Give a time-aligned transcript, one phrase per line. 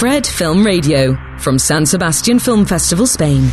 [0.00, 3.50] Fred Film Radio, from San Sebastian Film Festival, Spain.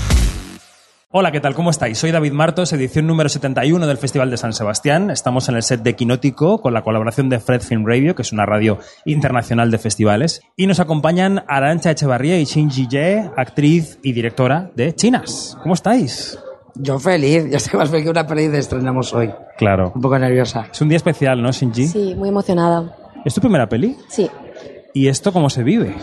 [1.11, 1.53] Hola, ¿qué tal?
[1.53, 1.97] ¿Cómo estáis?
[1.97, 5.09] Soy David Martos, edición número 71 del Festival de San Sebastián.
[5.09, 8.31] Estamos en el set de Quinótico con la colaboración de Fred Film Radio, que es
[8.31, 10.41] una radio internacional de festivales.
[10.55, 15.57] Y nos acompañan Arancha Echevarría y Shinji Ye, actriz y directora de Chinas.
[15.61, 16.39] ¿Cómo estáis?
[16.75, 19.29] Yo feliz, ya estoy más feliz que una peli de estrenamos hoy.
[19.57, 19.91] Claro.
[19.93, 20.69] Un poco nerviosa.
[20.71, 21.87] Es un día especial, ¿no, Shinji?
[21.87, 22.95] Sí, muy emocionada.
[23.25, 23.97] ¿Es tu primera peli?
[24.07, 24.29] Sí.
[24.93, 25.93] ¿Y esto cómo se vive?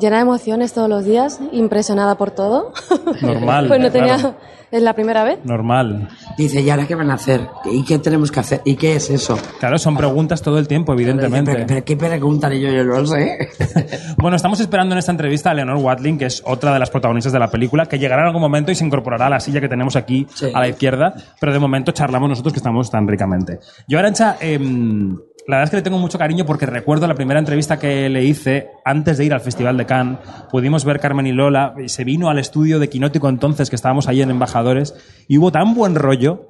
[0.00, 2.72] Llena de emociones todos los días, impresionada por todo.
[3.22, 3.68] Normal.
[3.68, 4.14] pues no tenía.
[4.16, 4.34] claro.
[4.70, 5.40] Es la primera vez.
[5.42, 6.08] Normal.
[6.38, 7.40] Dice, ¿y ahora qué van a hacer?
[7.64, 8.60] ¿Y qué tenemos que hacer?
[8.64, 9.36] ¿Y qué es eso?
[9.58, 11.52] Claro, son preguntas todo el tiempo, evidentemente.
[11.52, 12.52] Pero, pero ¿qué preguntan?
[12.52, 13.48] Y yo, yo no lo sé.
[14.16, 17.32] Bueno, estamos esperando en esta entrevista a Leonor Watling, que es otra de las protagonistas
[17.32, 19.68] de la película, que llegará en algún momento y se incorporará a la silla que
[19.68, 20.52] tenemos aquí Sí.
[20.54, 23.58] a la izquierda, pero de momento charlamos nosotros que estamos tan ricamente.
[23.88, 25.16] Yo, Arancha, em,
[25.46, 28.24] la verdad es que le tengo mucho cariño porque recuerdo la primera entrevista que le
[28.24, 30.18] hice antes de ir al Festival de Cannes.
[30.50, 34.22] Pudimos ver Carmen y Lola, se vino al estudio de Quinótico entonces, que estábamos ahí
[34.22, 34.94] en Embajadores,
[35.28, 36.48] y hubo tan buen rollo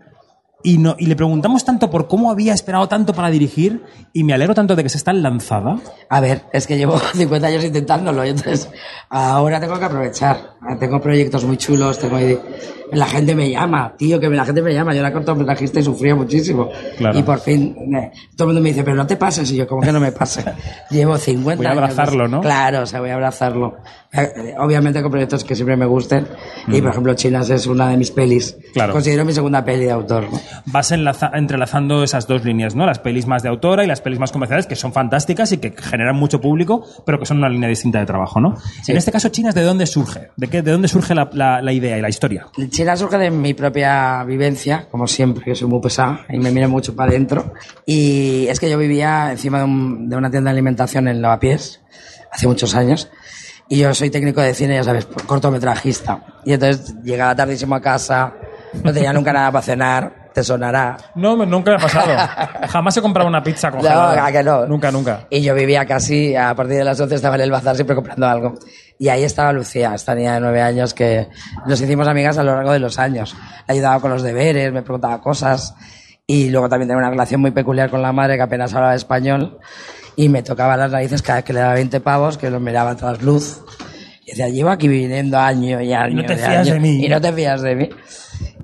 [0.62, 4.34] y, no, y le preguntamos tanto por cómo había esperado tanto para dirigir y me
[4.34, 5.78] alegro tanto de que se está lanzada.
[6.08, 8.69] A ver, es que llevo 50 años intentándolo y entonces
[9.08, 10.55] ahora tengo que aprovechar.
[10.78, 12.19] Tengo proyectos muy chulos, tengo
[12.92, 14.92] la gente me llama, tío, que la gente me llama.
[14.92, 16.69] Yo era cortometrajista y sufría muchísimo.
[16.98, 17.16] Claro.
[17.16, 19.48] Y por fin, eh, todo el mundo me dice, pero no te pases.
[19.53, 20.44] Y yo, ¿cómo que no me pase?
[20.91, 21.83] Llevo 50 Voy a años.
[21.84, 22.41] abrazarlo, ¿no?
[22.41, 23.77] Claro, o sea, voy a abrazarlo.
[24.12, 26.27] Eh, Obviamente con proyectos que siempre me gusten.
[26.66, 26.83] Y Mm.
[26.83, 28.56] por ejemplo, Chinas es una de mis pelis.
[28.75, 28.92] Claro.
[28.92, 30.25] Considero mi segunda peli de autor.
[30.25, 30.41] ¿no?
[30.66, 32.86] Vas enlaza- entrelazando esas dos líneas, ¿no?
[32.86, 35.72] Las pelis más de autora y las pelis más comerciales, que son fantásticas y que
[35.72, 38.56] generan mucho público, pero que son una línea distinta de trabajo, ¿no?
[38.86, 40.30] En este caso, Chinas, ¿de dónde surge?
[40.36, 42.46] ¿De, qué, de dónde surge la, la- la idea y la historia?
[42.70, 46.68] China surge de mi propia vivencia, como siempre, que soy muy pesada y me miro
[46.68, 47.52] mucho para adentro.
[47.86, 51.80] Y es que yo vivía encima de, un- de una tienda de alimentación en Lavapiés,
[52.32, 53.10] hace muchos años.
[53.68, 56.24] Y yo soy técnico de cine, ya sabes, cortometrajista.
[56.44, 58.34] Y entonces llegaba tardísimo a casa,
[58.82, 60.96] no tenía nunca nada para cenar, te sonará.
[61.14, 62.12] No, nunca me ha pasado.
[62.68, 64.26] Jamás he comprado una pizza No, congelada.
[64.26, 64.66] ¿a que no?
[64.66, 65.26] Nunca, nunca.
[65.30, 68.26] Y yo vivía casi, a partir de las 11 estaba en el bazar siempre comprando
[68.26, 68.54] algo.
[68.98, 71.28] Y ahí estaba Lucía, esta niña de nueve años que
[71.66, 73.34] nos hicimos amigas a lo largo de los años.
[73.66, 75.74] Ayudaba con los deberes, me preguntaba cosas.
[76.26, 79.58] Y luego también tenía una relación muy peculiar con la madre que apenas hablaba español.
[80.16, 82.94] Y me tocaba las narices cada vez que le daba 20 pavos, que los miraba
[82.94, 83.62] tras luz.
[84.26, 86.22] Y decía, llevo aquí viviendo año y año.
[86.22, 87.04] no te y fías año, de mí.
[87.04, 87.90] Y no te fías de mí.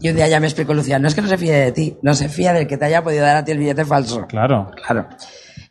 [0.01, 1.97] Y un día ya me explicó Lucía, no es que no se fíe de ti,
[2.03, 4.27] no se fía del que te haya podido dar a ti el billete falso.
[4.27, 4.71] Claro.
[4.87, 5.09] Claro.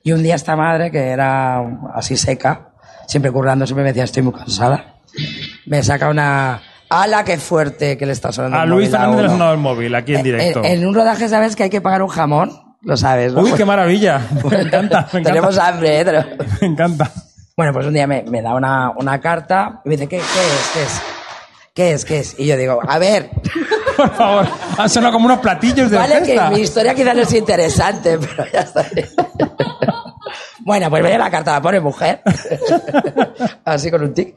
[0.04, 1.60] Y un día esta madre, que era
[1.94, 2.70] así seca,
[3.08, 4.96] siempre currando, siempre me decía, estoy muy cansada,
[5.66, 6.62] me saca una...
[6.88, 9.54] ¡Hala, qué fuerte que le está sonando A el Luis a Fernández le ha sonado
[9.54, 10.60] el móvil, aquí en directo.
[10.60, 12.52] En, en un rodaje sabes que hay que pagar un jamón,
[12.84, 13.42] lo sabes, ¿no?
[13.42, 14.22] Uy, qué maravilla.
[14.50, 15.24] Me encanta, me encanta.
[15.24, 16.06] Tenemos hambre, ¿eh?
[16.06, 16.28] Tenemos-
[16.62, 17.12] Me encanta.
[17.58, 20.24] Bueno, pues un día me, me da una, una carta y me dice, ¿qué, qué
[20.24, 20.72] es?
[20.74, 21.02] ¿Qué es?
[21.74, 22.06] ¿Qué es?
[22.06, 22.36] ¿Qué es?
[22.40, 23.32] Y yo digo, a ver,
[23.96, 24.46] Por favor,
[24.78, 26.50] han sonado como unos platillos de Vale, que orquesta.
[26.50, 28.86] mi historia quizás no es interesante, pero ya está.
[30.60, 32.22] bueno, pues ve la carta, la pone mujer.
[33.66, 34.36] Así con un tic.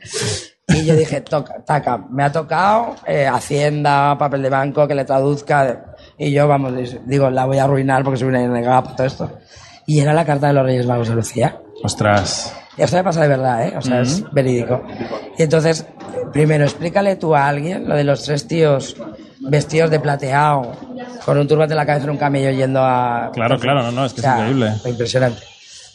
[0.69, 5.05] Y yo dije, toca, taca, me ha tocado eh, Hacienda, papel de banco, que le
[5.05, 5.95] traduzca.
[6.19, 6.75] Y yo, vamos,
[7.07, 9.39] digo, la voy a arruinar porque soy una negada todo esto.
[9.87, 11.59] Y era la carta de los Reyes Magos de Lucía.
[11.83, 12.53] Ostras.
[12.77, 13.75] Y esto me pasa de verdad, ¿eh?
[13.77, 14.83] O sea, es verídico.
[15.39, 15.87] Y entonces,
[16.33, 18.95] primero, explícale tú a alguien lo de los tres tíos
[19.41, 20.73] vestidos de plateado,
[21.25, 23.31] con un turbante en la cabeza en un camello yendo a...
[23.33, 24.73] Claro, claro, no, no, es que O sea, es increíble.
[24.85, 25.43] Impresionante.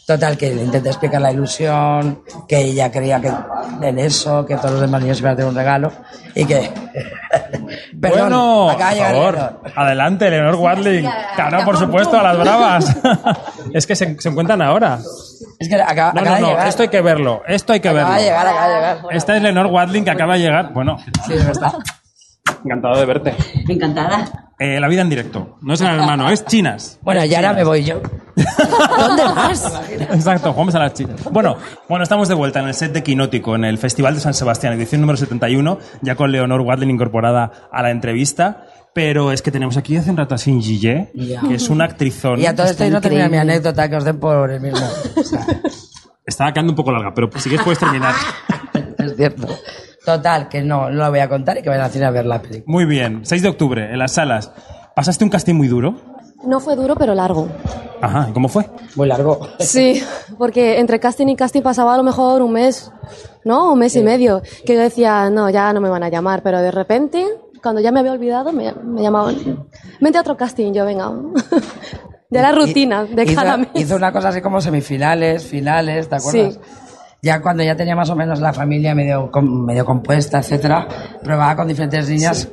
[0.06, 3.32] Total, que le intenté explicar la ilusión, que ella creía que
[3.80, 5.90] en eso, que todos los demás niños iban a tener un regalo,
[6.34, 6.70] y que...
[8.00, 9.60] Perdón, bueno, acaba de por favor, Leonor.
[9.74, 11.08] adelante, Leonor Watling.
[11.34, 12.96] Claro, por supuesto, a las bravas.
[13.72, 14.98] es que se, se encuentran ahora.
[15.58, 16.68] Es que acaba, No, acaba no, de no, llegar.
[16.68, 18.18] esto hay que verlo, esto hay que acaba verlo.
[18.22, 18.98] de llegar, acaba de llegar.
[19.10, 20.72] Esta es Leonor Watling que acaba de llegar.
[20.74, 21.72] Bueno, Sí, es verdad.
[22.64, 23.34] Encantado de verte.
[23.68, 24.50] Encantada.
[24.58, 25.58] Eh, la vida en directo.
[25.62, 26.98] No es el hermano, es chinas.
[27.02, 28.00] Bueno, y ahora me voy yo.
[28.98, 29.80] ¿Dónde vas?
[30.12, 31.24] Exacto, jugamos a las chinas.
[31.30, 31.56] Bueno,
[31.88, 34.72] bueno, estamos de vuelta en el set de Quinótico, en el Festival de San Sebastián,
[34.74, 38.66] edición número 71, ya con Leonor Watling incorporada a la entrevista.
[38.94, 41.40] Pero es que tenemos aquí hace un rato a Shinji Ye, Ya.
[41.40, 42.38] que es una actrizón.
[42.38, 44.78] Y a todo esto no termina mi anécdota que os den por el mismo.
[45.16, 45.44] O sea,
[46.24, 48.14] Estaba quedando un poco larga, pero si quieres puedes terminar.
[48.98, 49.48] es cierto.
[50.04, 52.26] Total, que no, no lo voy a contar y que vayan al cine a ver
[52.26, 52.64] la película.
[52.66, 54.52] Muy bien, 6 de octubre, en las salas.
[54.94, 55.94] ¿Pasaste un casting muy duro?
[56.46, 57.48] No fue duro, pero largo.
[58.02, 58.66] Ajá, ¿y cómo fue?
[58.96, 59.48] Muy largo.
[59.60, 60.02] Sí,
[60.36, 62.92] porque entre casting y casting pasaba a lo mejor un mes,
[63.44, 63.72] ¿no?
[63.72, 64.42] Un mes y medio.
[64.66, 67.26] Que yo decía, no, ya no me van a llamar, pero de repente,
[67.62, 69.66] cuando ya me había olvidado, me, me llamaban.
[70.00, 71.10] Vente a otro casting, yo venga.
[72.30, 73.68] De la rutina de hizo, cada mes.
[73.74, 76.54] Hizo una cosa así como semifinales, finales, ¿te acuerdas?
[76.54, 76.60] Sí.
[77.24, 80.86] Ya cuando ya tenía más o menos la familia medio, medio compuesta, etcétera,
[81.22, 82.48] probaba con diferentes niñas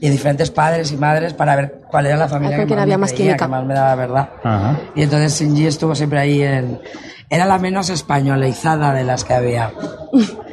[0.00, 2.96] y diferentes padres y madres para ver cuál era la familia que quién más, había
[2.96, 4.28] me más creía, que más me daba verdad.
[4.42, 4.80] Ajá.
[4.96, 6.80] Y entonces Shinji estuvo siempre ahí en...
[7.28, 9.70] Era la menos españolizada de las que había.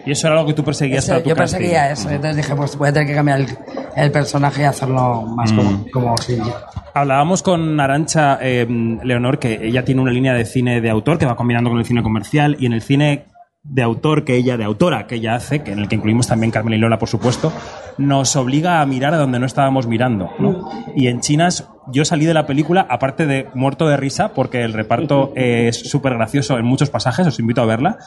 [0.05, 2.55] Y eso era lo que tú perseguías Eso, para tu yo perseguía eso, entonces dije,
[2.55, 3.47] pues voy a tener que cambiar el,
[3.95, 5.55] el personaje y hacerlo más Mm.
[5.57, 6.51] como, como Shinji.
[6.93, 8.67] Hablábamos con Arancha eh,
[9.03, 11.85] Leonor que ella tiene una línea de cine de autor que va combinando con el
[11.85, 13.25] cine comercial y en el cine
[13.69, 16.51] de autor que ella, de autora que ella hace, que en el que incluimos también
[16.51, 17.51] Carmen y Lola, por supuesto,
[17.97, 20.29] nos obliga a mirar a donde no estábamos mirando.
[20.39, 20.69] ¿no?
[20.95, 24.73] Y en Chinas yo salí de la película, aparte de muerto de risa, porque el
[24.73, 27.97] reparto es súper gracioso en muchos pasajes, os invito a verla.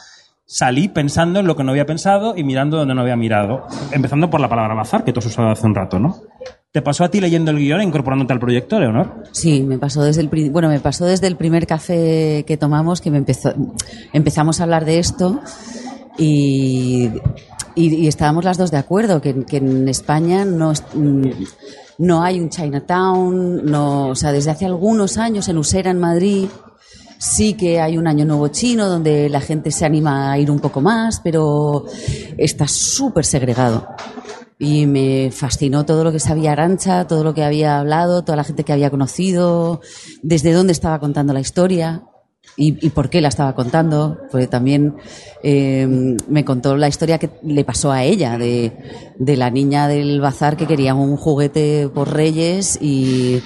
[0.45, 3.67] Salí pensando en lo que no había pensado y mirando donde no había mirado.
[3.91, 6.17] Empezando por la palabra bazar, que tú has usado hace un rato, ¿no?
[6.71, 9.23] ¿Te pasó a ti leyendo el guion e incorporándote al proyecto, Leonor?
[9.33, 13.11] Sí, me pasó desde el bueno, me pasó desde el primer café que tomamos que
[13.11, 13.53] me empezó
[14.13, 15.41] empezamos a hablar de esto
[16.17, 17.09] y,
[17.75, 21.29] y, estábamos las dos de acuerdo que, que en España no mm,
[21.97, 26.47] no hay un Chinatown, no, o sea, desde hace algunos años en Usera en Madrid
[27.21, 30.59] sí que hay un año nuevo chino donde la gente se anima a ir un
[30.59, 31.85] poco más, pero
[32.37, 33.87] está súper segregado.
[34.63, 38.43] Y me fascinó todo lo que sabía Arancha, todo lo que había hablado, toda la
[38.43, 39.81] gente que había conocido,
[40.21, 42.03] desde dónde estaba contando la historia
[42.57, 44.19] y, por qué la estaba contando.
[44.29, 44.97] Porque también
[45.41, 48.71] eh, me contó la historia que le pasó a ella, de,
[49.17, 53.41] de la niña del bazar que quería un juguete por Reyes y,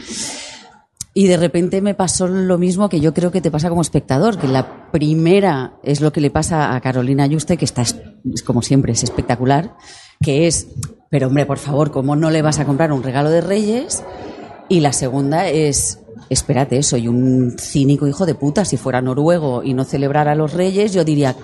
[1.14, 4.38] y de repente me pasó lo mismo que yo creo que te pasa como espectador,
[4.38, 7.96] que la primera es lo que le pasa a Carolina Yuste, que está, es-
[8.34, 9.78] es como siempre, es espectacular,
[10.22, 10.68] que es,
[11.10, 14.04] pero hombre, por favor, ¿cómo no le vas a comprar un regalo de Reyes?
[14.70, 16.00] Y la segunda es,
[16.30, 20.92] espérate, soy un cínico hijo de puta, si fuera noruego y no celebrara los Reyes,
[20.94, 21.36] yo diría,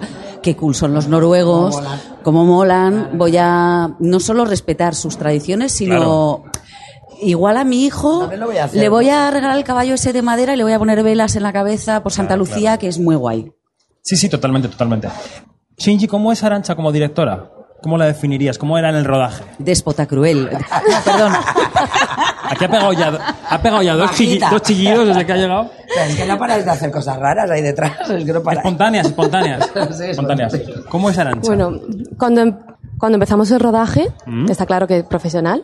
[0.42, 2.00] qué cool son los noruegos, Cómo molan.
[2.24, 6.44] cómo molan, voy a no solo respetar sus tradiciones, sino...
[7.24, 8.82] Igual a mi hijo También lo voy a hacer.
[8.82, 11.36] le voy a regalar el caballo ese de madera y le voy a poner velas
[11.36, 13.52] en la cabeza por Santa Lucía, que es muy guay.
[14.02, 15.08] Sí, sí, totalmente, totalmente.
[15.78, 17.52] Shinji, ¿cómo es Arancha como directora?
[17.82, 18.58] ¿Cómo la definirías?
[18.58, 19.44] ¿Cómo era en el rodaje?
[19.58, 20.50] Déspota cruel.
[20.52, 20.60] No,
[21.06, 21.34] perdón.
[22.50, 24.12] Aquí ha pegado ya, ha pegado ya dos,
[24.52, 25.70] dos chillidos desde que ha llegado.
[25.88, 28.42] Pero es que no paráis de hacer cosas raras ahí detrás, es que no.
[28.52, 29.70] Espontáneas, espontáneas.
[29.98, 30.54] Sí, espontáneas.
[30.90, 31.48] ¿Cómo es Arancha?
[31.48, 31.80] Bueno,
[32.20, 32.58] cuando, em-
[33.00, 34.52] cuando empezamos el rodaje, Mm.
[34.52, 35.64] está claro que profesional,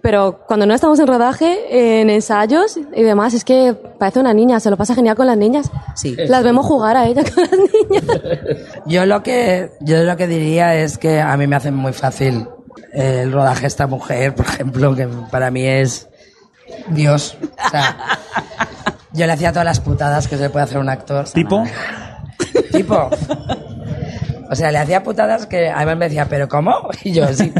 [0.00, 4.58] pero cuando no estamos en rodaje, en ensayos y demás, es que parece una niña,
[4.60, 5.70] se lo pasa genial con las niñas.
[5.96, 6.16] Sí.
[6.28, 8.04] Las vemos jugar a ella con las niñas.
[8.88, 12.48] Yo lo que yo lo que diría es que a mí me hace muy fácil
[12.92, 16.08] el rodaje esta mujer, por ejemplo, que para mí es
[16.88, 17.36] Dios.
[17.66, 17.96] O sea,
[19.12, 21.28] yo le hacía todas las putadas que se puede hacer un actor.
[21.28, 21.64] ¿Tipo?
[22.72, 23.10] Tipo.
[24.50, 26.88] O sea, le hacía putadas que además me decía, ¿pero cómo?
[27.04, 27.52] Y yo, sí.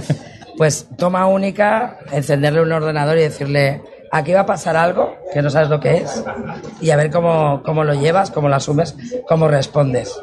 [0.57, 5.51] Pues toma única, encenderle un ordenador y decirle, aquí va a pasar algo que no
[5.51, 6.25] sabes lo que es,
[6.81, 8.97] y a ver cómo, cómo lo llevas, cómo lo asumes,
[9.29, 10.19] cómo respondes.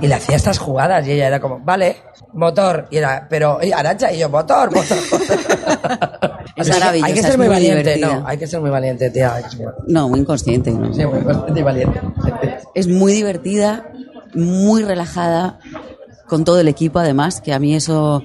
[0.00, 1.96] Y le hacía estas jugadas y ella era como, vale,
[2.32, 2.86] motor.
[2.90, 4.98] Y era, pero, y Arancha, y yo, motor, motor.
[6.54, 8.20] Es Hay que ser muy, muy valiente, divertida.
[8.20, 9.42] no, hay que ser muy valiente, tía.
[9.86, 10.70] No, muy inconsciente.
[10.70, 10.92] ¿no?
[10.92, 12.00] Sí, muy valiente y valiente.
[12.74, 13.90] Es muy divertida,
[14.34, 15.58] muy relajada,
[16.26, 18.22] con todo el equipo además, que a mí eso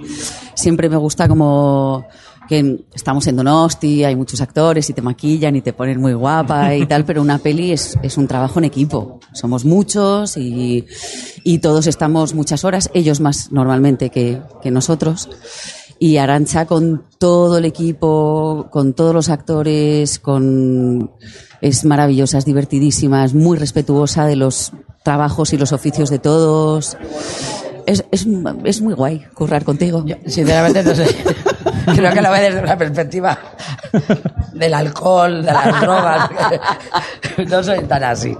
[0.55, 2.05] siempre me gusta como
[2.47, 6.75] que estamos en Donosti, hay muchos actores y te maquillan y te ponen muy guapa
[6.75, 9.19] y tal, pero una peli es, es un trabajo en equipo.
[9.33, 10.85] Somos muchos y,
[11.43, 15.29] y todos estamos muchas horas, ellos más normalmente que, que nosotros.
[15.99, 21.11] Y Arancha con todo el equipo, con todos los actores, con
[21.61, 24.73] es maravillosa, es divertidísima, es muy respetuosa de los
[25.03, 26.97] trabajos y los oficios de todos.
[27.85, 28.27] Es, es,
[28.63, 30.05] es muy guay currar contigo.
[30.27, 31.05] Sinceramente no sé.
[31.95, 33.37] Creo que lo ve desde una perspectiva
[34.53, 36.29] del alcohol, de las drogas.
[37.49, 38.35] No soy tan así.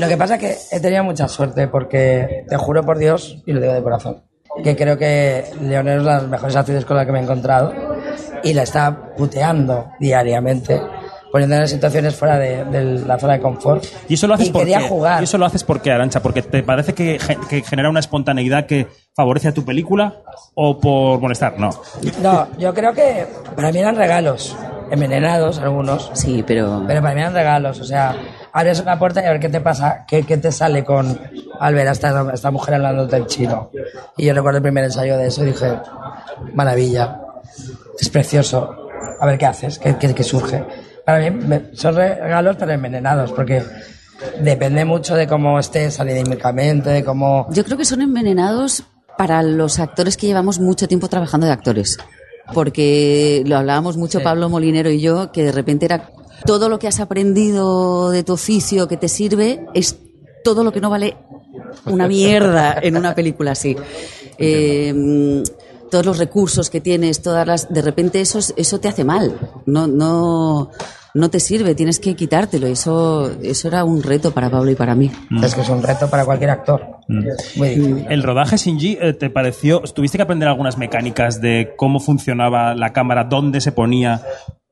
[0.00, 3.52] Lo que pasa es que he tenido mucha suerte porque te juro por Dios, y
[3.52, 4.22] lo digo de corazón,
[4.62, 7.22] que creo que Leonel es una de las mejores actrices con la que me he
[7.22, 7.74] encontrado
[8.42, 10.80] y la está puteando diariamente,
[11.30, 13.84] poniéndola en situaciones fuera de, de la zona de confort.
[14.08, 15.20] Y eso lo haces y porque quería jugar.
[15.20, 17.18] y eso lo haces porque Arancha, porque te parece que
[17.68, 18.86] genera una espontaneidad que
[19.16, 20.14] favorece a tu película
[20.54, 21.70] o por molestar, no.
[22.20, 24.54] No, yo creo que para mí eran regalos,
[24.90, 28.14] envenenados algunos, Sí, pero, Pero para mí eran regalos, o sea,
[28.52, 31.18] abres una puerta y a ver qué te pasa, qué, qué te sale con
[31.58, 33.70] al ver a esta, esta mujer hablando del chino.
[34.18, 35.78] Y yo recuerdo el primer ensayo de eso y dije,
[36.52, 37.18] maravilla,
[37.98, 40.62] es precioso, a ver qué haces, qué, qué- qué surge.
[41.06, 43.62] Para mí me- son regalos pero envenenados, porque
[44.40, 47.46] Depende mucho de cómo estés anímicamente, de cómo...
[47.50, 48.82] Yo creo que son envenenados
[49.18, 51.96] para los actores que llevamos mucho tiempo trabajando de actores.
[52.54, 54.24] Porque lo hablábamos mucho Sí.
[54.24, 56.10] Pablo Molinero y yo, que de repente era
[56.44, 59.96] todo lo que has aprendido de tu oficio que te sirve es
[60.44, 61.16] todo lo que no vale
[61.86, 63.76] una mierda en una película así.
[64.38, 65.42] Eh,
[65.90, 69.38] todos los recursos que tienes, todas las, de repente eso, es- eso te hace mal.
[69.66, 70.70] No, no,
[71.14, 72.66] no te sirve, tienes que quitártelo.
[72.66, 75.10] Eso, eso era un reto para Pablo y para mí.
[75.42, 76.95] Es que es un reto para cualquier actor.
[77.08, 78.06] Muy difícil.
[78.08, 79.80] El rodaje Shinji, eh, ¿te pareció?
[79.80, 84.22] ¿Tuviste que aprender algunas mecánicas de cómo funcionaba la cámara, dónde se ponía,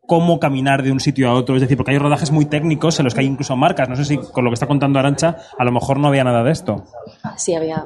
[0.06, 1.54] cómo caminar de un sitio a otro?
[1.56, 3.88] Es decir, porque hay rodajes muy técnicos en los que hay incluso marcas.
[3.88, 6.42] No sé si con lo que está contando Arancha, a lo mejor no había nada
[6.42, 6.84] de esto.
[7.36, 7.84] Sí, había.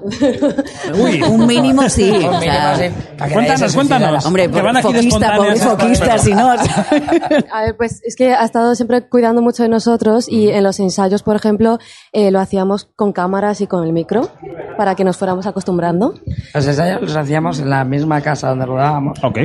[0.94, 2.10] Uy, Un mínimo sí.
[2.10, 4.26] Un mínimo, sí, Cuéntanos, cuéntanos.
[4.26, 6.48] Hombre, Que van aquí foquista, pobre foquista, si no.
[7.52, 10.80] A ver, pues es que ha estado siempre cuidando mucho de nosotros y en los
[10.80, 11.78] ensayos, por ejemplo,
[12.12, 14.28] eh, lo hacíamos con cámaras y con el micro
[14.76, 16.14] para que nos fuéramos acostumbrando.
[16.54, 19.18] Los ensayos los hacíamos en la misma casa donde rodábamos.
[19.22, 19.38] Ok.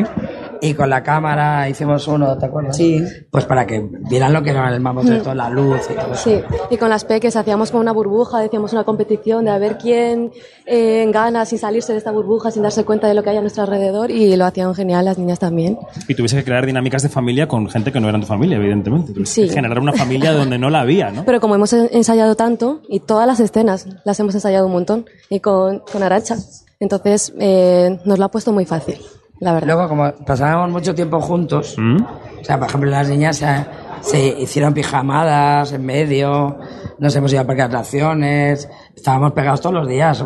[0.64, 2.78] Y con la cámara hicimos uno, ¿te acuerdas?
[2.78, 3.04] Sí.
[3.30, 6.24] Pues para que vieran lo que era el mamotreto, la luz y todo eso.
[6.24, 6.40] Sí,
[6.72, 10.32] y con las peques hacíamos como una burbuja, decíamos una competición de a ver quién
[10.66, 13.42] eh, gana sin salirse de esta burbuja, sin darse cuenta de lo que hay a
[13.42, 15.78] nuestro alrededor y lo hacían genial las niñas también.
[16.08, 19.14] Y tuviese que crear dinámicas de familia con gente que no eran tu familia, evidentemente.
[19.14, 19.48] Tuviste Sí.
[19.50, 21.26] que Generar una familia donde no la había, ¿no?
[21.26, 25.40] Pero como hemos ensayado tanto y todas las escenas las hemos ensayado un montón y
[25.42, 26.38] con, con Arancha,
[26.80, 28.98] entonces eh, nos lo ha puesto muy fácil,
[29.44, 29.68] la verdad.
[29.68, 31.98] Luego, como pasábamos mucho tiempo juntos, ¿Mm?
[32.42, 33.66] o sea, por ejemplo, las niñas se,
[34.02, 36.58] se hicieron pijamadas en medio,
[37.00, 40.24] nos hemos ido a parque de atracciones, estábamos pegados todos los días.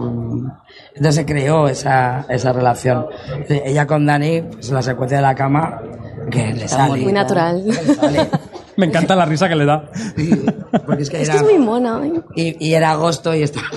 [0.89, 3.07] Entonces se creó esa, esa relación.
[3.49, 5.81] Ella con Dani, pues la secuencia de la cama,
[6.29, 7.01] que le sale.
[7.03, 7.65] muy natural.
[7.65, 8.29] Le sale.
[8.77, 9.89] Me encanta la risa que le da.
[10.15, 10.29] Sí,
[10.85, 12.01] porque es que Es era, que es muy mona.
[12.05, 12.21] ¿eh?
[12.35, 13.67] y, y era agosto y estaba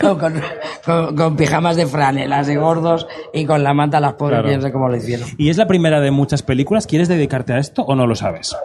[0.00, 0.40] con, con,
[0.84, 4.50] con- con pijamas de franelas y gordos y con la manta a las pobres, Claro.
[4.50, 5.28] yo no sé cómo lo hicieron.
[5.38, 6.86] ¿Y es la primera de muchas películas?
[6.86, 8.56] ¿Quieres dedicarte a esto o no lo sabes?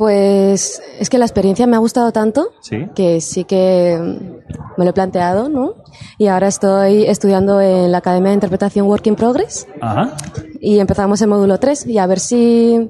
[0.00, 2.86] Pues es que la experiencia me ha gustado tanto Sí.
[2.94, 5.74] que sí que mm, me lo he planteado, ¿no?
[6.16, 10.16] Y ahora estoy estudiando en la Academia de Interpretación Work in Progress Ajá.
[10.58, 12.88] y empezamos el módulo 3 y a ver si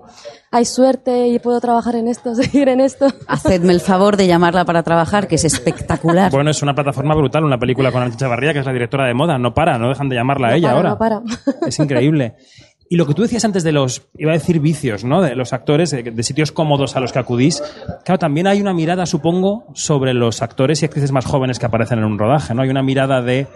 [0.53, 3.09] hay suerte y puedo trabajar en esto, seguir en esto.
[3.27, 6.31] Hacedme el favor de llamarla para trabajar, que es espectacular.
[6.31, 9.15] Bueno, es una plataforma brutal, una película con Arantxa Chavarría, que es la directora de
[9.15, 9.37] moda.
[9.37, 10.91] No para, no dejan de llamarla a No ella para, ahora.
[10.91, 11.23] no para.
[11.67, 12.37] Es increíble.
[12.93, 15.23] Y lo que tú decías antes de los, iba a decir vicios, ¿no?
[15.23, 17.63] De los actores, de, de sitios cómodos a los que acudís.
[18.05, 22.01] Claro, también hay una mirada, supongo, sobre los actores y actrices más jóvenes que aparecen
[22.01, 22.63] en un rodaje, ¿no?
[22.63, 23.47] Hay una mirada de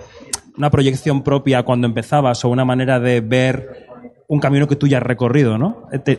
[0.56, 3.88] una proyección propia cuando empezabas o una manera de ver
[4.28, 5.88] un camino que tú ya has recorrido, ¿no?
[5.92, 6.16] Eh,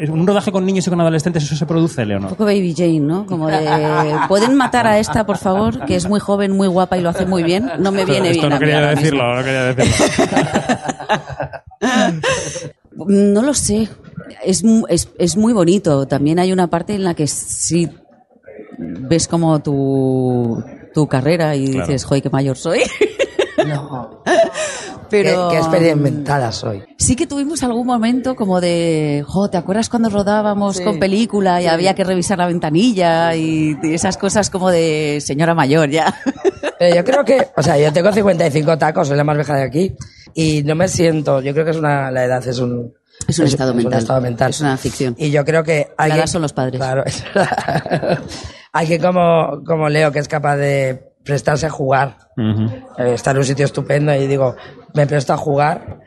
[0.00, 2.30] en un rodaje con niños y con adolescentes, ¿eso se produce, Un Leonor?
[2.30, 3.26] poco Baby Jane, ¿no?
[3.26, 3.66] Como de,
[4.28, 5.84] ¿pueden matar a esta, por favor?
[5.86, 7.68] Que es muy joven, muy guapa y lo hace muy bien.
[7.80, 8.52] No me viene Esto bien.
[8.52, 10.06] no quería decirlo, no quería decirlo.
[13.06, 13.88] No lo sé.
[14.44, 16.06] Es, mu- es, es muy bonito.
[16.06, 17.88] También hay una parte en la que sí
[18.78, 20.62] ves como tu,
[20.94, 21.86] tu carrera y Claro.
[21.86, 22.80] dices, joder, qué mayor soy.
[23.68, 24.22] No.
[25.10, 26.82] Pero Qué, qué experimentada soy.
[26.98, 31.66] sí que tuvimos algún momento como de, jo, ¿te acuerdas cuando rodábamos con película y
[31.66, 36.14] había que revisar la ventanilla y esas cosas como de señora mayor ya?
[36.78, 39.62] Pero yo creo que, o sea, yo tengo 55 tacos, soy la más vieja de
[39.62, 39.94] aquí,
[40.34, 42.92] y no me siento, yo creo que es una, la edad es un...
[43.28, 44.00] Es un estado mental.
[44.00, 44.50] estado mental.
[44.50, 45.14] Es una ficción.
[45.16, 45.88] Y yo creo que...
[45.96, 46.76] hay La que- edad son los padres.
[46.78, 47.04] Claro.
[47.06, 48.18] es verdad.
[48.72, 52.64] hay que como, como Leo, que es capaz de prestarse a jugar, Ujú.
[52.98, 54.56] eh, estar en un sitio estupendo y digo,
[54.94, 56.00] me presto a jugar.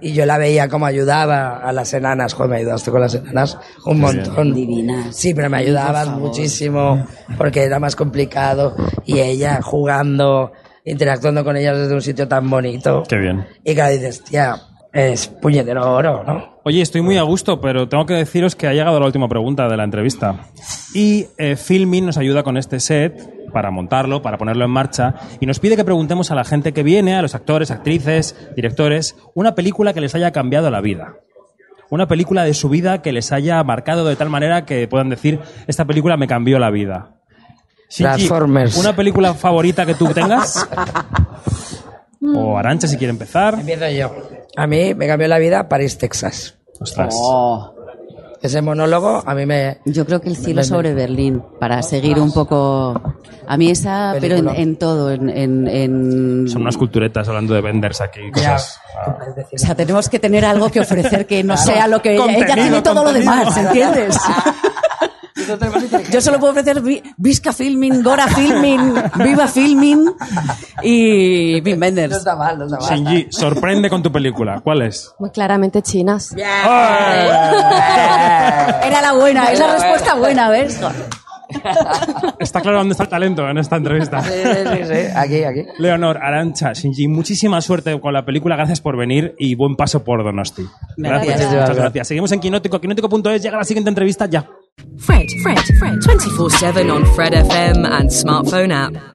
[0.00, 3.58] Y yo la veía como ayudaba a las enanas, joder, me ayudaste con las enanas
[3.84, 4.54] un montón.
[4.54, 5.16] Divinas.
[5.16, 7.06] Sí, pero me ayudabas muchísimo
[7.36, 10.52] porque era más complicado y ella jugando,
[10.86, 13.02] interactuando con ellas desde un sitio tan bonito.
[13.08, 13.44] Qué bien.
[13.64, 14.56] Y claro, dices, tía,
[14.92, 16.56] es puñetero oro, ¿no?
[16.64, 19.68] Oye, estoy muy a gusto, pero tengo que deciros que ha llegado la última pregunta
[19.68, 20.46] de la entrevista.
[20.94, 25.46] Y eh, Filmin nos ayuda con este set para montarlo, para ponerlo en marcha, y
[25.46, 29.54] nos pide que preguntemos a la gente que viene, a los actores, actrices, directores, una
[29.54, 31.16] película que les haya cambiado la vida.
[31.88, 35.40] Una película de su vida que les haya marcado de tal manera que puedan decir,
[35.66, 37.15] esta película me cambió la vida.
[37.88, 38.76] Shinji, Transformers.
[38.76, 40.68] ¿Una película favorita que tú tengas?
[42.34, 43.54] o Arancha, si quiere empezar.
[43.54, 44.12] Empiezo yo.
[44.56, 46.54] A mí me cambió la vida París, Texas.
[46.80, 47.14] Ostras.
[47.16, 47.72] Oh.
[48.42, 49.78] Ese monólogo a mí me...
[49.86, 53.00] Yo creo que el cielo Me- me- sobre Berlín, para seguir un poco...
[53.48, 54.60] A mí esa, pero en, Película.
[54.62, 55.30] en todo, en...
[55.30, 58.20] en- en- Son unas culturetas hablando de venders aquí.
[58.36, 58.78] Ya, Cosas.
[59.54, 62.36] O sea, tenemos que tener algo que ofrecer que no sea lo que ella...
[62.36, 63.32] Ella tiene todo lo contenido.
[63.32, 64.18] demás, ¿entiendes?
[66.12, 70.10] Yo solo puedo ofrecer Vi- Visca Filming, Gora Filming, Viva Filming
[70.82, 72.16] y Wim No Wenders.
[72.16, 72.88] está mal, no está mal.
[72.90, 74.60] Shinji, sorprende con tu película.
[74.62, 75.12] ¿Cuál es?
[75.18, 76.34] Muy claramente chinas.
[78.86, 80.80] Era la buena, es la respuesta buena, ¿ves?
[82.40, 84.20] Está claro dónde está el talento en esta entrevista.
[84.22, 85.00] Sí, sí, sí.
[85.14, 85.64] Aquí, aquí.
[85.78, 88.56] Leonor, Arancha, Shinji, muchísima suerte con la película.
[88.56, 90.66] Gracias por venir y buen paso por Donosti.
[90.96, 91.38] Gracias.
[91.38, 91.60] Gracias.
[91.60, 92.08] Muchas gracias.
[92.08, 92.80] Seguimos en Quinótico.
[92.80, 93.42] Quinótico.es.
[93.42, 94.44] Llega la siguiente entrevista ya.
[94.98, 99.14] Fred, Fred, Fred, 24 7 on Fred FM and smartphone app.